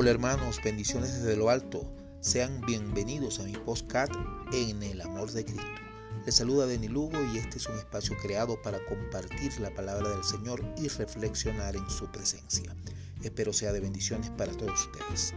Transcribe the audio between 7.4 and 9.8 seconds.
es un espacio creado para compartir la